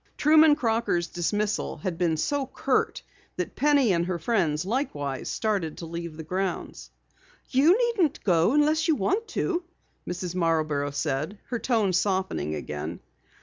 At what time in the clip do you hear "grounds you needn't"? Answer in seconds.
6.23-8.23